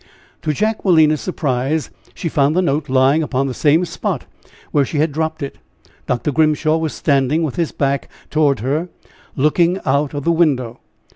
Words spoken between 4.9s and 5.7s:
had dropped it.